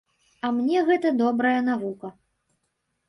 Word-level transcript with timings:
А 0.47 0.49
мне 0.59 0.79
гэта 0.87 1.11
добрая 1.21 1.55
навука. 1.69 2.13